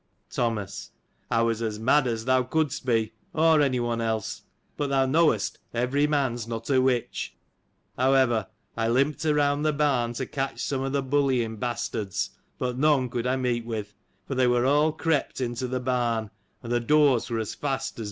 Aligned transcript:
Thomas.— 0.31 0.89
I 1.29 1.43
was 1.43 1.61
as 1.61 1.77
mad 1.77 2.07
as 2.07 2.25
thou 2.25 2.41
couldst 2.41 2.87
be; 2.87 3.13
or 3.35 3.61
any 3.61 3.79
one 3.79 4.01
else; 4.01 4.41
but, 4.75 4.87
thou 4.89 5.05
knowest 5.05 5.59
every 5.75 6.07
man 6.07 6.35
's 6.39 6.47
not 6.47 6.71
a 6.71 6.81
witch. 6.81 7.37
However, 7.95 8.47
I 8.75 8.87
limp 8.87 9.23
ed 9.23 9.27
around 9.29 9.61
the 9.61 9.73
barn 9.73 10.13
to 10.13 10.25
catch 10.25 10.59
some 10.59 10.81
of 10.81 10.91
the 10.91 11.03
bullying 11.03 11.57
bastards: 11.57 12.31
but 12.57 12.79
none 12.79 13.09
could 13.11 13.27
I 13.27 13.35
meet 13.35 13.63
with; 13.63 13.93
for 14.25 14.33
they 14.33 14.47
were 14.47 14.65
all 14.65 14.91
crept 14.91 15.39
into 15.39 15.67
the 15.67 15.79
barn, 15.79 16.31
and 16.63 16.71
the 16.71 16.79
doors 16.79 17.29
were 17.29 17.37
as 17.37 17.53
fast 17.53 17.53
as 17.53 17.91
Beeston 17.91 17.91
Castle. 17.91 17.99